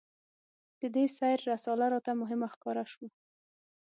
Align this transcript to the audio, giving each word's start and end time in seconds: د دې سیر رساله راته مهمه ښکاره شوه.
د 0.79 0.81
دې 0.95 1.05
سیر 1.17 1.39
رساله 1.51 1.85
راته 1.93 2.11
مهمه 2.21 2.47
ښکاره 2.53 2.85
شوه. 2.91 3.07